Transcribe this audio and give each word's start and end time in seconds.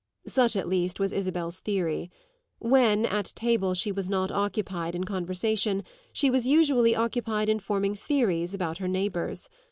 Such, 0.25 0.55
at 0.55 0.67
least, 0.67 0.99
was 0.99 1.13
Isabel's 1.13 1.59
theory; 1.59 2.09
when, 2.57 3.05
at 3.05 3.33
table, 3.35 3.75
she 3.75 3.91
was 3.91 4.09
not 4.09 4.31
occupied 4.31 4.95
in 4.95 5.03
conversation 5.03 5.83
she 6.11 6.31
was 6.31 6.47
usually 6.47 6.95
occupied 6.95 7.49
in 7.49 7.59
forming 7.59 7.93
theories 7.93 8.55
about 8.55 8.79
her 8.79 8.87
neighbours. 8.87 9.47